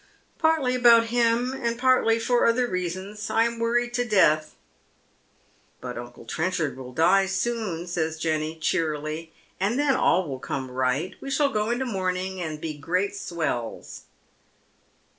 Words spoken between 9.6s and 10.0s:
then